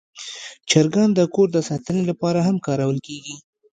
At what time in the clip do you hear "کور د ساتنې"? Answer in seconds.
1.33-2.03